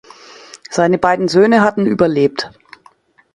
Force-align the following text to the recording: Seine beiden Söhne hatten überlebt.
Seine 0.71 0.97
beiden 0.97 1.27
Söhne 1.27 1.61
hatten 1.61 1.85
überlebt. 1.85 2.49